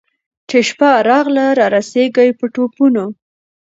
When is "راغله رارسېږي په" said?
1.09-2.45